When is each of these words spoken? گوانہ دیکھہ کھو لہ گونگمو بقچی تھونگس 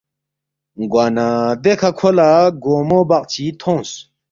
گوانہ 0.91 1.27
دیکھہ 1.63 1.89
کھو 1.97 2.09
لہ 2.17 2.29
گونگمو 2.63 2.99
بقچی 3.09 3.45
تھونگس 3.59 3.91